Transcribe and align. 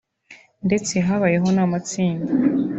ndetse 0.67 0.93
habayeho 1.07 1.47
n’amatsinda 1.55 2.31